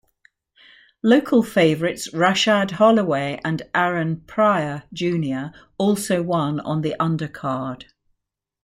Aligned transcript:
Local 1.03 1.43
favorites 1.43 2.09
Rashad 2.11 2.71
Holloway 2.71 3.39
and 3.45 3.61
Aaron 3.75 4.21
Pryor 4.21 4.81
Junior 4.91 5.51
also 5.77 6.23
won 6.23 6.59
on 6.61 6.81
the 6.81 6.95
undercard. 6.99 7.83